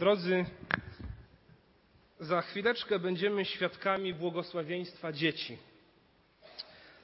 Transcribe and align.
Drodzy, 0.00 0.44
za 2.20 2.42
chwileczkę 2.42 2.98
będziemy 2.98 3.44
świadkami 3.44 4.14
błogosławieństwa 4.14 5.12
dzieci. 5.12 5.58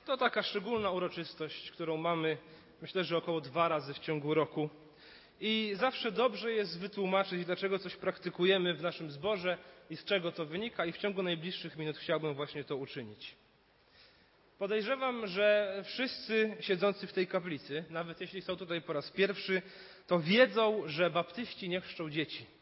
To 0.07 0.17
taka 0.17 0.43
szczególna 0.43 0.91
uroczystość, 0.91 1.71
którą 1.71 1.97
mamy, 1.97 2.37
myślę, 2.83 3.05
że 3.05 3.17
około 3.17 3.41
dwa 3.41 3.69
razy 3.69 3.95
w 3.95 3.99
ciągu 3.99 4.35
roku. 4.35 4.71
I 5.41 5.73
zawsze 5.75 6.13
dobrze 6.13 6.53
jest 6.53 6.79
wytłumaczyć, 6.79 7.45
dlaczego 7.45 7.79
coś 7.79 7.97
praktykujemy 7.97 8.75
w 8.75 8.83
naszym 8.83 9.11
zborze 9.11 9.59
i 9.91 9.97
z 9.97 10.05
czego 10.05 10.33
to 10.33 10.47
wynika, 10.47 10.87
i 10.87 10.93
w 10.93 10.99
ciągu 10.99 11.23
najbliższych 11.23 11.77
minut 11.77 11.97
chciałbym 11.97 12.35
właśnie 12.35 12.65
to 12.65 12.77
uczynić. 12.77 13.35
Podejrzewam, 14.59 15.27
że 15.27 15.81
wszyscy 15.85 16.57
siedzący 16.61 17.07
w 17.07 17.13
tej 17.13 17.27
kaplicy, 17.27 17.85
nawet 17.91 18.21
jeśli 18.21 18.43
są 18.43 18.57
tutaj 18.57 18.83
po 18.83 18.93
raz 18.93 19.11
pierwszy, 19.11 19.63
to 20.07 20.21
wiedzą, 20.21 20.83
że 20.87 21.11
baptyści 21.11 21.69
nie 21.69 21.81
chrzczą 21.81 22.11
dzieci. 22.11 22.56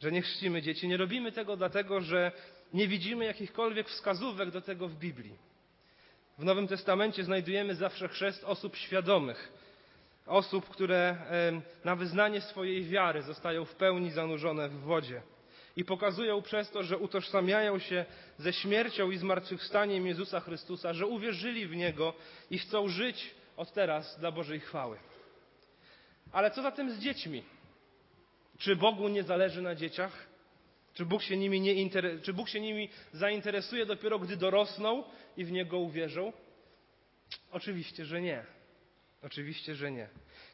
Że 0.00 0.12
nie 0.12 0.22
chrzcimy 0.22 0.62
dzieci. 0.62 0.88
Nie 0.88 0.96
robimy 0.96 1.32
tego 1.32 1.56
dlatego, 1.56 2.00
że 2.00 2.32
nie 2.74 2.88
widzimy 2.88 3.24
jakichkolwiek 3.24 3.88
wskazówek 3.88 4.50
do 4.50 4.60
tego 4.60 4.88
w 4.88 4.94
Biblii. 4.94 5.34
W 6.38 6.44
Nowym 6.44 6.68
Testamencie 6.68 7.24
znajdujemy 7.24 7.74
zawsze 7.74 8.08
chrzest 8.08 8.44
osób 8.44 8.76
świadomych, 8.76 9.52
osób, 10.26 10.68
które 10.68 11.16
na 11.84 11.96
wyznanie 11.96 12.40
swojej 12.40 12.84
wiary 12.84 13.22
zostają 13.22 13.64
w 13.64 13.74
pełni 13.74 14.10
zanurzone 14.10 14.68
w 14.68 14.80
wodzie 14.80 15.22
i 15.76 15.84
pokazują 15.84 16.42
przez 16.42 16.70
to, 16.70 16.82
że 16.82 16.98
utożsamiają 16.98 17.78
się 17.78 18.04
ze 18.38 18.52
śmiercią 18.52 19.10
i 19.10 19.18
zmartwychwstaniem 19.18 20.06
Jezusa 20.06 20.40
Chrystusa, 20.40 20.92
że 20.92 21.06
uwierzyli 21.06 21.66
w 21.66 21.76
Niego 21.76 22.14
i 22.50 22.58
chcą 22.58 22.88
żyć 22.88 23.34
od 23.56 23.72
teraz 23.72 24.18
dla 24.18 24.32
Bożej 24.32 24.60
chwały. 24.60 24.96
Ale 26.32 26.50
co 26.50 26.62
zatem 26.62 26.90
z 26.90 26.98
dziećmi? 26.98 27.42
Czy 28.60 28.76
Bogu 28.76 29.08
nie 29.08 29.22
zależy 29.22 29.62
na 29.62 29.74
dzieciach? 29.74 30.26
Czy 30.94 31.06
Bóg, 31.06 31.22
się 31.22 31.36
nimi 31.36 31.60
nie 31.60 31.74
inter... 31.74 32.22
Czy 32.22 32.32
Bóg 32.32 32.48
się 32.48 32.60
nimi 32.60 32.88
zainteresuje 33.12 33.86
dopiero, 33.86 34.18
gdy 34.18 34.36
dorosną 34.36 35.04
i 35.36 35.44
w 35.44 35.52
Niego 35.52 35.78
uwierzą? 35.78 36.32
Oczywiście, 37.52 38.04
że 38.04 38.20
nie. 38.20 38.44
Oczywiście, 39.22 39.74
że 39.74 39.92
nie. 39.92 40.08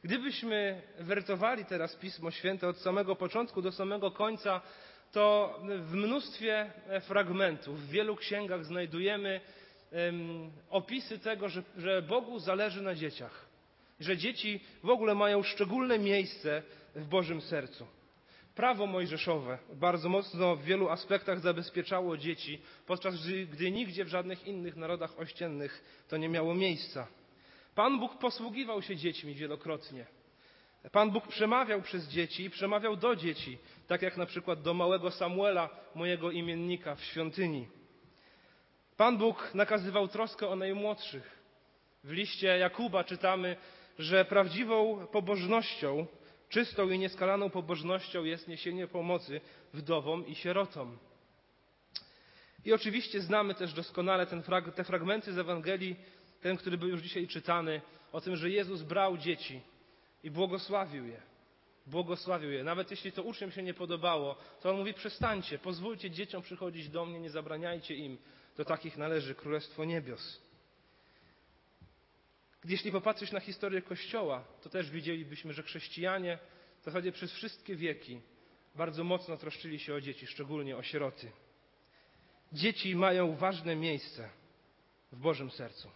Gdybyśmy 0.05 0.83
wertowali 0.99 1.65
teraz 1.65 1.97
Pismo 1.97 2.31
Święte 2.31 2.69
od 2.69 2.79
samego 2.79 3.17
początku 3.17 3.63
do 3.63 3.73
samego 3.73 4.11
końca, 4.11 4.61
to 5.13 5.59
w 5.81 5.95
mnóstwie 5.95 6.71
fragmentów, 7.01 7.81
w 7.81 7.91
wielu 7.91 8.17
księgach 8.17 8.65
znajdujemy 8.65 9.41
um, 9.93 10.51
opisy 10.71 11.19
tego, 11.19 11.49
że, 11.49 11.63
że 11.77 12.03
Bogu 12.03 12.39
zależy 12.39 12.83
na 12.83 12.95
dzieciach. 12.95 13.47
Że 14.01 14.17
dzieci 14.17 14.61
w 14.83 14.91
ogóle 14.91 15.15
mają 15.15 15.43
szczególne 15.43 15.99
miejsce 15.99 16.63
w 16.95 17.07
Bożym 17.07 17.41
sercu. 17.41 17.87
Prawo 18.57 18.87
mojżeszowe 18.87 19.59
bardzo 19.73 20.09
mocno 20.09 20.57
w 20.57 20.63
wielu 20.63 20.89
aspektach 20.89 21.41
zabezpieczało 21.41 22.17
dzieci, 22.17 22.63
podczas 22.87 23.27
gdy, 23.53 23.71
nigdzie 23.71 24.05
w 24.05 24.09
żadnych 24.09 24.47
innych 24.47 24.77
narodach 24.77 25.19
ościennych 25.19 26.05
to 26.09 26.17
nie 26.17 26.29
miało 26.29 26.55
miejsca. 26.55 27.07
Pan 27.75 27.99
Bóg 28.01 28.19
posługiwał 28.19 28.83
się 28.83 28.97
dziećmi 28.97 29.35
wielokrotnie. 29.35 30.07
Pan 30.93 31.11
Bóg 31.11 31.27
przemawiał 31.29 31.83
przez 31.83 32.09
dzieci 32.09 32.45
i 32.45 32.51
przemawiał 32.51 32.97
do 32.97 33.17
dzieci, 33.17 33.59
tak 33.87 34.03
jak 34.03 34.17
na 34.17 34.27
przykład 34.27 34.63
do 34.63 34.75
małego 34.75 35.11
Samuela, 35.11 35.69
mojego 35.95 36.31
imiennika 36.31 36.95
w 36.95 37.05
świątyni. 37.05 37.69
Pan 38.97 39.19
Bóg 39.19 39.51
nakazywał 39.55 40.09
troskę 40.09 40.49
o 40.49 40.57
najmłodszych. 40.57 41.39
W 42.05 42.11
liście 42.13 42.47
Jakuba 42.47 43.05
czytamy, 43.05 43.57
że 43.99 44.25
prawdziwą 44.25 45.07
pobożnością, 45.07 46.07
czystą 46.49 46.91
i 46.91 46.99
nieskalaną 46.99 47.51
pobożnością 47.51 48.25
jest 48.25 48.49
niesienie 48.49 48.87
pomocy 48.87 49.41
wdowom 49.73 50.27
i 50.27 50.35
sierotom. 50.35 50.99
I 52.65 52.73
oczywiście 52.73 53.21
znamy 53.21 53.55
też 53.55 53.73
doskonale 53.73 54.27
ten, 54.27 54.43
te 54.75 54.85
fragmenty 54.85 55.33
z 55.33 55.39
Ewangelii, 55.39 55.97
ten, 56.41 56.57
który 56.57 56.79
był 56.79 56.89
już 56.89 57.03
dzisiaj 57.03 57.27
czytany, 57.27 57.81
o 58.13 58.21
tym, 58.21 58.37
że 58.37 58.51
Jezus 58.51 58.83
brał 58.83 59.17
dzieci 59.17 59.61
i 60.25 60.31
błogosławił 60.31 61.07
je. 61.07 61.23
Błogosławił 61.87 62.51
je. 62.51 62.65
Nawet 62.65 62.91
jeśli 62.91 63.13
to 63.13 63.23
uczniom 63.23 63.51
się 63.51 63.63
nie 63.63 63.75
podobało, 63.75 64.37
to 64.63 64.71
on 64.71 64.77
mówi: 64.77 64.95
przestańcie, 64.95 65.59
pozwólcie 65.59 66.11
dzieciom 66.11 66.43
przychodzić 66.43 66.89
do 66.89 67.07
mnie, 67.07 67.21
nie 67.21 67.31
zabraniajcie 67.31 67.95
im. 67.95 68.19
Do 68.57 68.65
takich 68.65 68.97
należy 68.97 69.35
Królestwo 69.35 69.85
Niebios. 69.85 70.46
Jeśli 72.69 72.93
popatrzeć 72.93 73.33
na 73.33 73.41
historię 73.41 73.83
Kościoła, 73.83 74.45
to 74.63 74.69
też 74.69 74.91
widzielibyśmy, 74.91 75.53
że 75.53 75.63
chrześcijanie 75.63 76.39
w 76.81 76.85
zasadzie 76.85 77.13
przez 77.13 77.33
wszystkie 77.33 77.77
wieki 77.77 78.21
bardzo 78.75 79.05
mocno 79.05 79.37
troszczyli 79.37 79.79
się 79.79 79.95
o 79.95 80.01
dzieci, 80.01 80.27
szczególnie 80.27 80.77
o 80.77 80.83
sieroty. 80.83 81.31
Dzieci 82.53 82.97
mają 82.97 83.37
ważne 83.37 83.77
miejsce 83.77 84.31
w 85.13 85.19
Bożym 85.19 85.51
sercu. 85.51 85.91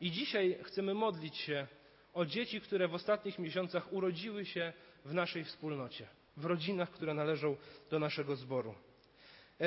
I 0.00 0.10
dzisiaj 0.10 0.58
chcemy 0.62 0.94
modlić 0.94 1.36
się 1.36 1.66
o 2.14 2.26
dzieci, 2.26 2.60
które 2.60 2.88
w 2.88 2.94
ostatnich 2.94 3.38
miesiącach 3.38 3.92
urodziły 3.92 4.46
się 4.46 4.72
w 5.04 5.14
naszej 5.14 5.44
wspólnocie, 5.44 6.06
w 6.36 6.44
rodzinach, 6.44 6.90
które 6.90 7.14
należą 7.14 7.56
do 7.90 7.98
naszego 7.98 8.36
zboru. 8.36 8.74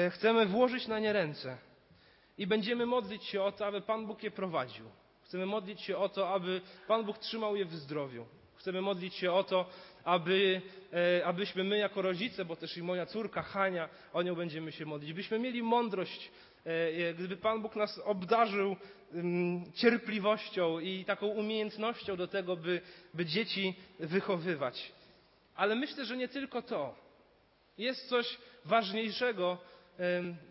Chcemy 0.09 0.45
włożyć 0.45 0.87
na 0.87 0.99
nie 0.99 1.13
ręce 1.13 1.57
i 2.37 2.47
będziemy 2.47 2.85
modlić 2.85 3.23
się 3.23 3.43
o 3.43 3.51
to, 3.51 3.65
aby 3.65 3.81
Pan 3.81 4.05
Bóg 4.05 4.23
je 4.23 4.31
prowadził. 4.31 4.85
Chcemy 5.33 5.45
modlić 5.45 5.81
się 5.81 5.97
o 5.97 6.09
to, 6.09 6.29
aby 6.29 6.61
Pan 6.87 7.03
Bóg 7.05 7.17
trzymał 7.17 7.55
je 7.55 7.65
w 7.65 7.75
zdrowiu. 7.75 8.25
Chcemy 8.55 8.81
modlić 8.81 9.15
się 9.15 9.31
o 9.31 9.43
to, 9.43 9.65
aby, 10.03 10.61
abyśmy 11.25 11.63
my 11.63 11.77
jako 11.77 12.01
rodzice, 12.01 12.45
bo 12.45 12.55
też 12.55 12.77
i 12.77 12.83
moja 12.83 13.05
córka 13.05 13.41
Hania, 13.41 13.89
o 14.13 14.21
nią 14.21 14.35
będziemy 14.35 14.71
się 14.71 14.85
modlić, 14.85 15.13
byśmy 15.13 15.39
mieli 15.39 15.63
mądrość, 15.63 16.31
gdyby 17.15 17.37
Pan 17.37 17.61
Bóg 17.61 17.75
nas 17.75 17.99
obdarzył 17.99 18.75
cierpliwością 19.73 20.79
i 20.79 21.05
taką 21.05 21.27
umiejętnością 21.27 22.15
do 22.15 22.27
tego, 22.27 22.55
by, 22.55 22.81
by 23.13 23.25
dzieci 23.25 23.75
wychowywać. 23.99 24.91
Ale 25.55 25.75
myślę, 25.75 26.05
że 26.05 26.17
nie 26.17 26.27
tylko 26.27 26.61
to. 26.61 26.95
Jest 27.77 28.09
coś 28.09 28.37
ważniejszego, 28.65 29.57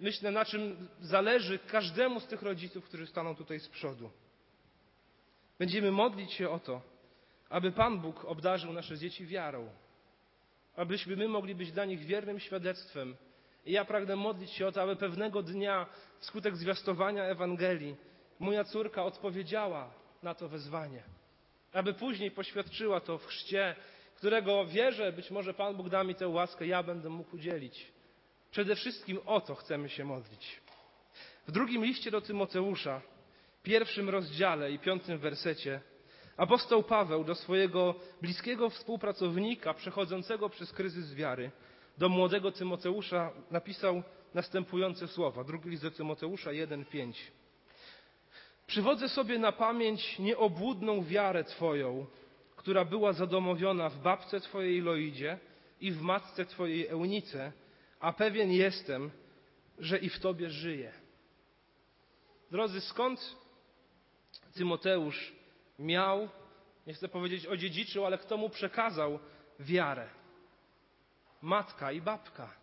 myślę, 0.00 0.30
na 0.30 0.44
czym 0.44 0.88
zależy 1.00 1.58
każdemu 1.58 2.20
z 2.20 2.26
tych 2.26 2.42
rodziców, 2.42 2.84
którzy 2.84 3.06
staną 3.06 3.36
tutaj 3.36 3.60
z 3.60 3.68
przodu. 3.68 4.10
Będziemy 5.62 5.92
modlić 5.92 6.32
się 6.32 6.50
o 6.50 6.58
to, 6.58 6.80
aby 7.48 7.72
Pan 7.72 7.98
Bóg 7.98 8.24
obdarzył 8.24 8.72
nasze 8.72 8.98
dzieci 8.98 9.26
wiarą, 9.26 9.68
abyśmy 10.76 11.16
my 11.16 11.28
mogli 11.28 11.54
być 11.54 11.72
dla 11.72 11.84
nich 11.84 12.00
wiernym 12.00 12.40
świadectwem. 12.40 13.16
I 13.66 13.72
ja 13.72 13.84
pragnę 13.84 14.16
modlić 14.16 14.50
się 14.50 14.66
o 14.66 14.72
to, 14.72 14.82
aby 14.82 14.96
pewnego 14.96 15.42
dnia, 15.42 15.86
wskutek 16.18 16.56
zwiastowania 16.56 17.24
Ewangelii, 17.24 17.96
moja 18.38 18.64
córka 18.64 19.04
odpowiedziała 19.04 19.90
na 20.22 20.34
to 20.34 20.48
wezwanie, 20.48 21.02
aby 21.72 21.94
później 21.94 22.30
poświadczyła 22.30 23.00
to 23.00 23.18
w 23.18 23.26
chrzcie, 23.26 23.76
którego 24.16 24.66
wierzę, 24.66 25.12
być 25.12 25.30
może 25.30 25.54
Pan 25.54 25.76
Bóg 25.76 25.88
da 25.88 26.04
mi 26.04 26.14
tę 26.14 26.28
łaskę, 26.28 26.66
ja 26.66 26.82
będę 26.82 27.08
mógł 27.08 27.36
udzielić. 27.36 27.92
Przede 28.50 28.76
wszystkim 28.76 29.18
o 29.26 29.40
to 29.40 29.54
chcemy 29.54 29.88
się 29.88 30.04
modlić. 30.04 30.60
W 31.46 31.52
drugim 31.52 31.84
liście 31.84 32.10
do 32.10 32.20
Tymoteusza, 32.20 33.00
pierwszym 33.62 34.10
rozdziale 34.10 34.72
i 34.72 34.78
piątym 34.78 35.18
wersecie, 35.18 35.80
apostoł 36.36 36.82
Paweł 36.82 37.24
do 37.24 37.34
swojego 37.34 37.94
bliskiego 38.22 38.70
współpracownika 38.70 39.74
przechodzącego 39.74 40.48
przez 40.48 40.72
kryzys 40.72 41.14
wiary, 41.14 41.50
do 41.98 42.08
młodego 42.08 42.52
Tymoteusza 42.52 43.32
napisał 43.50 44.02
następujące 44.34 45.08
słowa. 45.08 45.44
Drugi 45.44 45.70
list 45.70 45.82
do 45.82 45.90
Tymoteusza 45.90 46.50
1:5. 46.50 47.12
Przywodzę 48.66 49.08
sobie 49.08 49.38
na 49.38 49.52
pamięć 49.52 50.18
nieobłudną 50.18 51.04
wiarę 51.04 51.44
Twoją, 51.44 52.06
która 52.56 52.84
była 52.84 53.12
zadomowiona 53.12 53.88
w 53.88 53.98
babce 53.98 54.40
Twojej 54.40 54.80
Loidzie 54.80 55.38
i 55.80 55.92
w 55.92 56.00
matce 56.00 56.46
Twojej 56.46 56.88
Eunice, 56.88 57.52
a 58.00 58.12
pewien 58.12 58.52
jestem, 58.52 59.10
że 59.78 59.98
i 59.98 60.08
w 60.08 60.20
Tobie 60.20 60.50
żyje. 60.50 60.92
Drodzy, 62.50 62.80
skąd 62.80 63.36
Tymoteusz 64.54 65.32
miał, 65.78 66.28
nie 66.86 66.94
chcę 66.94 67.08
powiedzieć 67.08 67.46
odziedziczył, 67.46 68.06
ale 68.06 68.18
kto 68.18 68.36
mu 68.36 68.50
przekazał 68.50 69.18
wiarę? 69.60 70.08
Matka 71.42 71.92
i 71.92 72.00
babka. 72.00 72.54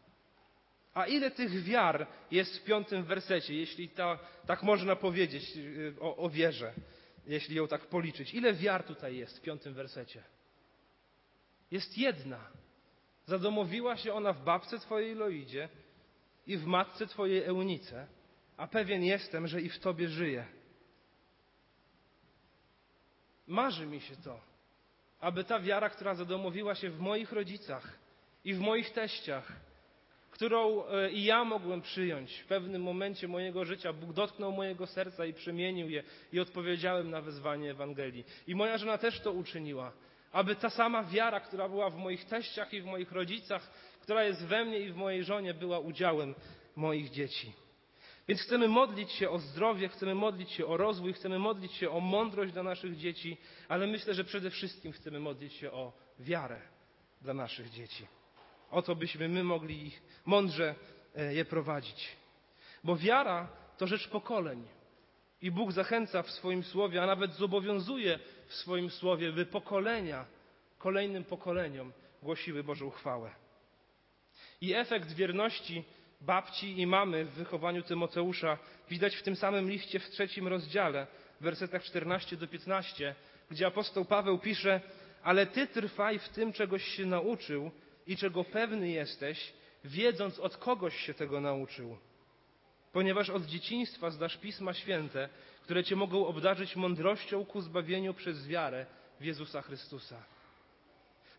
A 0.94 1.06
ile 1.06 1.32
tych 1.32 1.64
wiar 1.64 2.08
jest 2.32 2.58
w 2.58 2.64
piątym 2.64 3.04
wersecie, 3.04 3.56
jeśli 3.56 3.90
ta, 3.90 4.20
tak 4.46 4.64
można 4.64 4.96
powiedzieć 4.96 5.58
o, 6.00 6.18
o 6.18 6.30
wierze, 6.30 6.74
jeśli 7.28 7.56
ją 7.56 7.68
tak 7.68 7.86
policzyć? 7.86 8.34
Ile 8.34 8.54
wiar 8.54 8.84
tutaj 8.84 9.18
jest 9.18 9.38
w 9.38 9.42
piątym 9.42 9.74
wersecie? 9.74 10.24
Jest 11.72 11.98
jedna. 11.98 12.40
Zadomowiła 13.26 13.98
się 13.98 14.14
ona 14.14 14.34
w 14.34 14.44
babce 14.44 14.80
Twojej 14.80 15.16
Loidzie 15.16 15.70
i 16.48 16.58
w 16.58 16.66
matce 16.66 17.08
Twojej 17.08 17.44
Eunice, 17.44 18.08
a 18.58 18.68
pewien 18.68 19.04
jestem, 19.04 19.48
że 19.48 19.62
i 19.62 19.70
w 19.70 19.80
Tobie 19.80 20.08
żyje. 20.08 20.59
Marzy 23.50 23.86
mi 23.86 24.02
się 24.02 24.16
to, 24.16 24.40
aby 25.20 25.44
ta 25.44 25.60
wiara, 25.60 25.90
która 25.90 26.16
zadomowiła 26.16 26.76
się 26.76 26.90
w 26.90 27.00
moich 27.00 27.32
rodzicach 27.32 28.00
i 28.46 28.54
w 28.54 28.60
moich 28.60 28.90
teściach, 28.90 29.52
którą 30.32 30.86
e, 30.88 31.12
i 31.12 31.24
ja 31.24 31.44
mogłem 31.44 31.82
przyjąć 31.82 32.40
w 32.40 32.46
pewnym 32.46 32.82
momencie 32.82 33.28
mojego 33.28 33.66
życia. 33.66 33.94
Bóg 33.94 34.14
dotknął 34.14 34.52
mojego 34.52 34.88
serca 34.88 35.26
i 35.26 35.34
przemienił 35.34 35.90
je 35.90 36.04
i 36.34 36.40
odpowiedziałem 36.40 37.10
na 37.10 37.22
wezwanie 37.22 37.72
Ewangelii. 37.72 38.24
I 38.48 38.56
moja 38.56 38.78
żona 38.78 38.98
też 38.98 39.20
to 39.20 39.32
uczyniła. 39.32 39.92
Aby 40.32 40.56
ta 40.56 40.70
sama 40.70 41.04
wiara, 41.04 41.40
która 41.40 41.70
była 41.70 41.90
w 41.90 41.98
moich 41.98 42.26
teściach 42.26 42.74
i 42.74 42.82
w 42.82 42.86
moich 42.86 43.12
rodzicach, 43.12 43.72
która 44.02 44.24
jest 44.24 44.46
we 44.46 44.66
mnie 44.66 44.80
i 44.80 44.92
w 44.92 44.96
mojej 44.96 45.24
żonie, 45.24 45.54
była 45.54 45.80
udziałem 45.80 46.36
moich 46.76 47.10
dzieci. 47.10 47.54
Więc 48.30 48.42
chcemy 48.42 48.68
modlić 48.68 49.12
się 49.12 49.30
o 49.30 49.40
zdrowie, 49.40 49.90
chcemy 49.90 50.16
modlić 50.16 50.52
się 50.52 50.66
o 50.66 50.78
rozwój, 50.78 51.14
chcemy 51.14 51.40
modlić 51.40 51.74
się 51.74 51.90
o 51.92 52.00
mądrość 52.00 52.54
dla 52.54 52.64
naszych 52.64 52.98
dzieci, 52.98 53.38
ale 53.68 53.88
myślę, 53.88 54.14
że 54.14 54.24
przede 54.24 54.50
wszystkim 54.50 54.92
chcemy 54.92 55.20
modlić 55.20 55.54
się 55.54 55.72
o 55.72 55.94
wiarę 56.20 56.62
dla 57.22 57.34
naszych 57.34 57.70
dzieci. 57.70 58.08
O 58.72 58.82
to, 58.82 58.96
byśmy 58.96 59.30
my 59.30 59.44
mogli 59.44 59.88
ich 59.88 60.02
mądrze 60.26 60.76
e, 61.16 61.34
je 61.34 61.46
prowadzić. 61.46 62.08
Bo 62.84 62.96
wiara 62.96 63.50
to 63.78 63.88
rzecz 63.88 64.08
pokoleń. 64.08 64.68
I 65.42 65.52
Bóg 65.52 65.72
zachęca 65.72 66.24
w 66.24 66.32
swoim 66.32 66.64
słowie, 66.64 67.04
a 67.04 67.06
nawet 67.06 67.34
zobowiązuje 67.34 68.20
w 68.48 68.54
swoim 68.54 68.90
słowie, 68.90 69.32
by 69.32 69.46
pokolenia 69.46 70.26
kolejnym 70.78 71.24
pokoleniom 71.24 71.94
głosiły 72.24 72.64
Bożą 72.64 72.90
chwałę. 72.90 73.32
I 74.62 74.74
efekt 74.74 75.14
wierności 75.14 75.84
babci 76.22 76.80
i 76.80 76.88
mamy 76.88 77.26
w 77.26 77.32
wychowaniu 77.32 77.84
Tymoteusza 77.84 78.58
widać 78.90 79.16
w 79.16 79.24
tym 79.24 79.36
samym 79.36 79.70
liście 79.70 80.00
w 80.00 80.10
trzecim 80.10 80.48
rozdziale, 80.48 81.08
w 81.42 81.44
wersetach 81.44 81.84
14 81.84 82.38
do 82.38 82.48
15, 82.48 83.16
gdzie 83.52 83.68
apostoł 83.68 84.06
Paweł 84.06 84.40
pisze: 84.40 84.82
Ale 85.24 85.46
ty 85.46 85.68
trwaj 85.68 86.20
w 86.20 86.30
tym, 86.30 86.54
czegoś 86.54 86.84
się 86.84 87.06
nauczył 87.06 87.72
i 88.08 88.18
czego 88.18 88.44
pewny 88.44 88.90
jesteś, 88.90 89.54
wiedząc 89.86 90.40
od 90.40 90.58
kogoś 90.58 90.96
się 90.96 91.14
tego 91.14 91.42
nauczył. 91.42 91.98
Ponieważ 92.94 93.30
od 93.30 93.46
dzieciństwa 93.46 94.10
zdasz 94.10 94.38
pisma 94.38 94.74
święte, 94.74 95.30
które 95.64 95.84
cię 95.84 95.96
mogą 95.96 96.28
obdarzyć 96.28 96.76
mądrością 96.76 97.46
ku 97.46 97.62
zbawieniu 97.62 98.14
przez 98.14 98.48
wiarę 98.48 98.86
w 99.20 99.26
Jezusa 99.26 99.62
Chrystusa. 99.62 100.24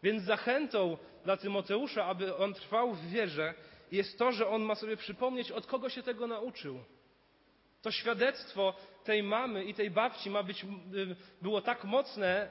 Więc 0.02 0.22
zachętą 0.22 0.96
dla 1.24 1.36
Tymoteusza, 1.36 2.04
aby 2.04 2.36
on 2.36 2.54
trwał 2.54 2.94
w 2.94 3.06
wierze, 3.06 3.54
jest 3.92 4.18
to, 4.18 4.32
że 4.32 4.48
on 4.48 4.62
ma 4.62 4.74
sobie 4.74 4.96
przypomnieć, 4.96 5.50
od 5.50 5.66
kogo 5.66 5.88
się 5.88 6.02
tego 6.02 6.26
nauczył. 6.26 6.84
To 7.82 7.90
świadectwo 7.90 8.74
tej 9.04 9.22
mamy 9.22 9.64
i 9.64 9.74
tej 9.74 9.90
babci 9.90 10.30
ma 10.30 10.42
być, 10.42 10.64
y, 10.64 10.66
było 11.42 11.62
tak 11.62 11.84
mocne 11.84 12.48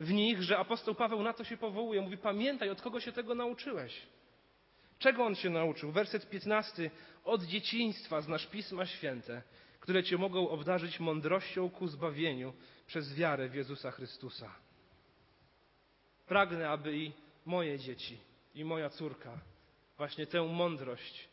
w 0.00 0.12
nich, 0.12 0.42
że 0.42 0.58
apostoł 0.58 0.94
Paweł 0.94 1.22
na 1.22 1.32
to 1.32 1.44
się 1.44 1.56
powołuje. 1.56 2.00
Mówi, 2.00 2.16
pamiętaj, 2.16 2.70
od 2.70 2.82
kogo 2.82 3.00
się 3.00 3.12
tego 3.12 3.34
nauczyłeś. 3.34 4.02
Czego 4.98 5.24
on 5.24 5.34
się 5.34 5.50
nauczył? 5.50 5.92
Werset 5.92 6.30
15. 6.30 6.90
Od 7.24 7.42
dzieciństwa 7.42 8.20
znasz 8.20 8.46
Pisma 8.46 8.86
Święte, 8.86 9.42
które 9.80 10.02
cię 10.02 10.18
mogą 10.18 10.48
obdarzyć 10.48 11.00
mądrością 11.00 11.70
ku 11.70 11.86
zbawieniu 11.86 12.52
przez 12.86 13.14
wiarę 13.14 13.48
w 13.48 13.54
Jezusa 13.54 13.90
Chrystusa. 13.90 14.54
Pragnę, 16.26 16.70
aby 16.70 16.96
i 16.96 17.12
moje 17.44 17.78
dzieci, 17.78 18.18
i 18.54 18.64
moja 18.64 18.90
córka 18.90 19.38
właśnie 19.96 20.26
tę 20.26 20.42
mądrość, 20.42 21.28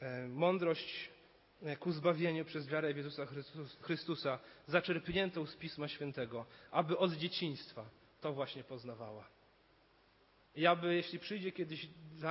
e, 0.00 0.28
mądrość 0.28 1.10
e, 1.62 1.76
ku 1.76 1.92
zbawieniu 1.92 2.44
przez 2.44 2.68
wiarę 2.68 2.94
w 2.94 2.96
Jezusa 2.96 3.26
Chrystusa, 3.80 4.38
zaczerpniętą 4.66 5.46
z 5.46 5.56
Pisma 5.56 5.88
Świętego, 5.88 6.46
aby 6.70 6.98
od 6.98 7.12
dzieciństwa 7.12 7.90
to 8.20 8.32
właśnie 8.32 8.64
poznawała. 8.64 9.28
I 10.56 10.66
aby, 10.66 10.94
jeśli 10.94 11.18
przyjdzie 11.18 11.52
kiedyś 11.52 11.88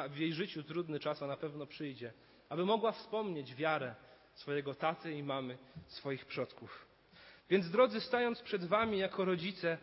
w 0.10 0.18
jej 0.18 0.34
życiu 0.34 0.64
trudny 0.64 1.00
czas, 1.00 1.24
a 1.24 1.28
na 1.28 1.38
pewno 1.38 1.66
przyjdzie, 1.66 2.14
aby 2.50 2.66
mogła 2.66 2.92
wspomnieć 2.92 3.56
wiarę 3.56 3.96
swojego 4.34 4.76
taty 4.76 5.14
i 5.14 5.24
mamy, 5.24 5.58
swoich 5.88 6.26
przodków. 6.26 6.86
Więc 7.50 7.70
drodzy, 7.70 8.02
stając 8.02 8.42
przed 8.42 8.66
Wami 8.66 8.98
jako 8.98 9.26
rodzice, 9.26 9.78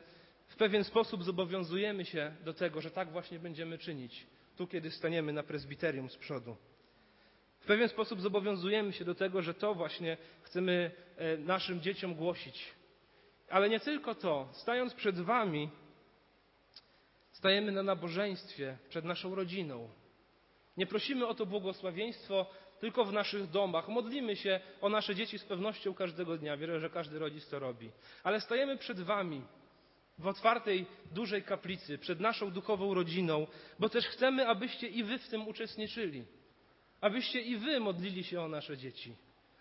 w 0.46 0.56
pewien 0.56 0.84
sposób 0.84 1.24
zobowiązujemy 1.24 2.04
się 2.04 2.36
do 2.44 2.54
tego, 2.54 2.80
że 2.80 2.90
tak 2.90 3.12
właśnie 3.12 3.38
będziemy 3.38 3.78
czynić 3.78 4.26
tu 4.60 4.66
kiedy 4.66 4.90
staniemy 4.90 5.32
na 5.32 5.42
prezbiterium 5.42 6.10
z 6.10 6.16
przodu. 6.16 6.56
W 7.60 7.66
pewien 7.66 7.88
sposób 7.88 8.20
zobowiązujemy 8.20 8.92
się 8.92 9.04
do 9.04 9.14
tego, 9.14 9.42
że 9.42 9.54
to 9.54 9.74
właśnie 9.74 10.16
chcemy 10.42 10.90
e, 11.16 11.36
naszym 11.36 11.80
dzieciom 11.80 12.14
głosić. 12.14 12.74
Ale 13.50 13.68
nie 13.68 13.80
tylko 13.80 14.14
to. 14.14 14.48
Stając 14.52 14.94
przed 14.94 15.20
Wami, 15.20 15.70
stajemy 17.32 17.72
na 17.72 17.82
nabożeństwie 17.82 18.78
przed 18.88 19.04
naszą 19.04 19.34
rodziną. 19.34 19.88
Nie 20.76 20.86
prosimy 20.86 21.26
o 21.26 21.34
to 21.34 21.46
błogosławieństwo 21.46 22.46
tylko 22.80 23.04
w 23.04 23.12
naszych 23.12 23.50
domach. 23.50 23.88
Modlimy 23.88 24.36
się 24.36 24.60
o 24.80 24.88
nasze 24.88 25.14
dzieci 25.14 25.38
z 25.38 25.44
pewnością 25.44 25.94
każdego 25.94 26.38
dnia. 26.38 26.56
Wierzę, 26.56 26.80
że 26.80 26.90
każdy 26.90 27.18
rodzic 27.18 27.48
to 27.48 27.58
robi. 27.58 27.90
Ale 28.24 28.40
stajemy 28.40 28.78
przed 28.78 29.00
Wami 29.00 29.42
w 30.20 30.26
otwartej, 30.26 30.86
dużej 31.12 31.42
kaplicy, 31.42 31.98
przed 31.98 32.20
naszą 32.20 32.50
duchową 32.50 32.94
rodziną, 32.94 33.46
bo 33.78 33.88
też 33.88 34.06
chcemy, 34.06 34.48
abyście 34.48 34.88
i 34.88 35.04
wy 35.04 35.18
w 35.18 35.28
tym 35.28 35.48
uczestniczyli. 35.48 36.24
Abyście 37.00 37.40
i 37.40 37.56
wy 37.56 37.80
modlili 37.80 38.24
się 38.24 38.40
o 38.40 38.48
nasze 38.48 38.76
dzieci. 38.76 39.14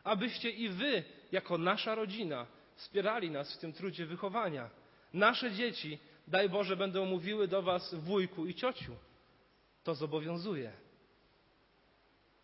Abyście 0.04 0.50
i 0.50 0.70
wy, 0.70 1.04
jako 1.32 1.58
nasza 1.58 1.96
rodzina, 1.96 2.48
wspierali 2.76 3.32
nas 3.32 3.56
w 3.56 3.58
tym 3.58 3.74
trudzie 3.74 4.06
wychowania. 4.06 4.70
Nasze 5.14 5.52
dzieci, 5.52 6.00
daj 6.28 6.50
Boże, 6.50 6.76
będą 6.78 7.06
mówiły 7.06 7.48
do 7.48 7.62
was 7.62 7.96
wujku 7.96 8.46
i 8.46 8.54
ciociu. 8.54 8.96
To 9.84 9.96
zobowiązuje. 9.96 10.72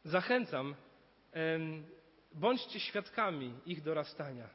Zachęcam, 0.04 0.76
bądźcie 2.34 2.80
świadkami 2.80 3.54
ich 3.66 3.82
dorastania. 3.82 4.50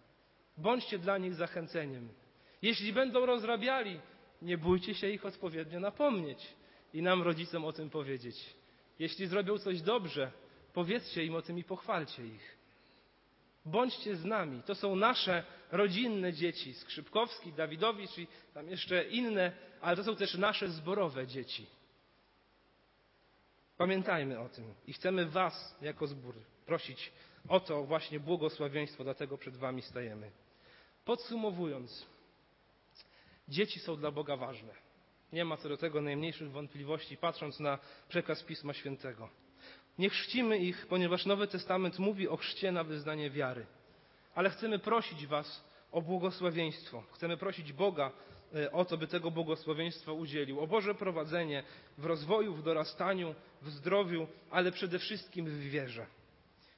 Bądźcie 0.56 0.98
dla 0.98 1.18
nich 1.18 1.34
zachęceniem. 1.34 2.08
Jeśli 2.62 2.92
będą 2.92 3.26
rozrabiali, 3.26 4.00
nie 4.42 4.58
bójcie 4.58 4.94
się 4.94 5.08
ich 5.08 5.26
odpowiednio 5.26 5.80
napomnieć 5.80 6.38
i 6.94 7.02
nam, 7.02 7.22
rodzicom, 7.22 7.64
o 7.64 7.72
tym 7.72 7.90
powiedzieć. 7.90 8.36
Jeśli 8.98 9.26
zrobią 9.26 9.58
coś 9.58 9.82
dobrze, 9.82 10.32
powiedzcie 10.72 11.24
im 11.24 11.34
o 11.34 11.42
tym 11.42 11.58
i 11.58 11.64
pochwalcie 11.64 12.26
ich. 12.26 12.56
Bądźcie 13.64 14.16
z 14.16 14.24
nami. 14.24 14.62
To 14.62 14.74
są 14.74 14.96
nasze 14.96 15.44
rodzinne 15.72 16.32
dzieci. 16.32 16.74
Skrzypkowski, 16.74 17.52
Dawidowicz 17.52 18.18
i 18.18 18.26
tam 18.54 18.68
jeszcze 18.68 19.04
inne, 19.04 19.52
ale 19.80 19.96
to 19.96 20.04
są 20.04 20.16
też 20.16 20.34
nasze 20.34 20.68
zborowe 20.68 21.26
dzieci. 21.26 21.66
Pamiętajmy 23.76 24.40
o 24.40 24.48
tym 24.48 24.74
i 24.86 24.92
chcemy 24.92 25.26
Was 25.26 25.76
jako 25.82 26.06
zbór 26.06 26.34
prosić 26.66 27.12
o 27.48 27.60
to 27.60 27.84
właśnie 27.84 28.20
błogosławieństwo, 28.20 29.04
dlatego 29.04 29.38
przed 29.38 29.56
Wami 29.56 29.82
stajemy. 29.82 30.30
Podsumowując, 31.04 32.06
Dzieci 33.50 33.80
są 33.80 33.96
dla 33.96 34.10
Boga 34.10 34.36
ważne. 34.36 34.74
Nie 35.32 35.44
ma 35.44 35.56
co 35.56 35.68
do 35.68 35.76
tego 35.76 36.00
najmniejszych 36.00 36.50
wątpliwości, 36.50 37.16
patrząc 37.16 37.60
na 37.60 37.78
przekaz 38.08 38.42
Pisma 38.42 38.72
Świętego. 38.72 39.28
Nie 39.98 40.10
chrzcimy 40.10 40.58
ich, 40.58 40.86
ponieważ 40.86 41.26
Nowy 41.26 41.46
Testament 41.46 41.98
mówi 41.98 42.28
o 42.28 42.36
chrzcie 42.36 42.72
na 42.72 42.84
wyznanie 42.84 43.30
wiary. 43.30 43.66
Ale 44.34 44.50
chcemy 44.50 44.78
prosić 44.78 45.26
Was 45.26 45.64
o 45.92 46.02
błogosławieństwo. 46.02 47.02
Chcemy 47.12 47.36
prosić 47.36 47.72
Boga 47.72 48.12
e, 48.54 48.72
o 48.72 48.84
to, 48.84 48.96
by 48.96 49.06
tego 49.06 49.30
błogosławieństwa 49.30 50.12
udzielił. 50.12 50.60
O 50.60 50.66
Boże 50.66 50.94
prowadzenie 50.94 51.62
w 51.98 52.04
rozwoju, 52.04 52.54
w 52.54 52.62
dorastaniu, 52.62 53.34
w 53.62 53.70
zdrowiu, 53.70 54.26
ale 54.50 54.72
przede 54.72 54.98
wszystkim 54.98 55.46
w 55.46 55.60
wierze. 55.60 56.06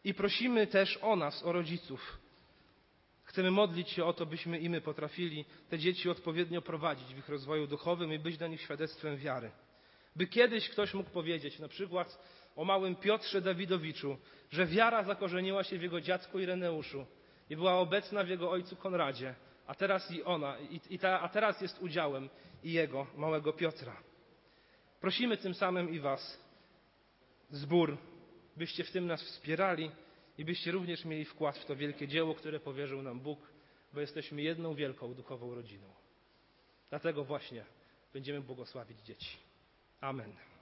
I 0.05 0.14
prosimy 0.14 0.67
też 0.67 0.99
o 1.02 1.17
nas, 1.17 1.43
o 1.43 1.52
rodziców, 1.52 2.19
Chcemy 3.32 3.50
modlić 3.50 3.90
się 3.90 4.04
o 4.04 4.12
to, 4.12 4.26
byśmy 4.26 4.58
i 4.58 4.70
my 4.70 4.80
potrafili 4.80 5.44
te 5.68 5.78
dzieci 5.78 6.10
odpowiednio 6.10 6.62
prowadzić 6.62 7.14
w 7.14 7.18
ich 7.18 7.28
rozwoju 7.28 7.66
duchowym 7.66 8.12
i 8.12 8.18
być 8.18 8.38
dla 8.38 8.46
nich 8.46 8.60
świadectwem 8.60 9.16
wiary. 9.16 9.50
By 10.16 10.26
kiedyś 10.26 10.68
ktoś 10.68 10.94
mógł 10.94 11.10
powiedzieć, 11.10 11.58
na 11.58 11.68
przykład 11.68 12.18
o 12.56 12.64
małym 12.64 12.96
Piotrze 12.96 13.40
Dawidowiczu, 13.40 14.16
że 14.50 14.66
wiara 14.66 15.04
zakorzeniła 15.04 15.64
się 15.64 15.78
w 15.78 15.82
jego 15.82 16.00
dziadku 16.00 16.38
Ireneuszu 16.38 17.06
i 17.50 17.56
była 17.56 17.78
obecna 17.78 18.24
w 18.24 18.28
jego 18.28 18.50
ojcu 18.50 18.76
Konradzie, 18.76 19.34
a 19.66 19.74
teraz 19.74 20.10
i 20.10 20.22
ona, 20.22 20.58
i, 20.58 20.80
i 20.90 20.98
ta, 20.98 21.20
a 21.20 21.28
teraz 21.28 21.60
jest 21.60 21.82
udziałem 21.82 22.28
i 22.64 22.72
jego, 22.72 23.06
małego 23.16 23.52
Piotra. 23.52 23.96
Prosimy 25.00 25.36
tym 25.36 25.54
samym 25.54 25.90
i 25.94 26.00
Was, 26.00 26.40
zbór, 27.50 27.96
byście 28.56 28.84
w 28.84 28.90
tym 28.90 29.06
nas 29.06 29.22
wspierali 29.22 29.90
i 30.38 30.44
byście 30.44 30.70
również 30.70 31.04
mieli 31.04 31.24
wkład 31.24 31.58
w 31.58 31.64
to 31.64 31.76
wielkie 31.76 32.08
dzieło, 32.08 32.34
które 32.34 32.60
powierzył 32.60 33.02
nam 33.02 33.20
Bóg, 33.20 33.52
bo 33.92 34.00
jesteśmy 34.00 34.42
jedną 34.42 34.74
wielką 34.74 35.14
duchową 35.14 35.54
rodziną. 35.54 35.88
Dlatego 36.90 37.24
właśnie 37.24 37.64
będziemy 38.12 38.40
błogosławić 38.40 39.00
dzieci. 39.00 39.36
Amen. 40.00 40.32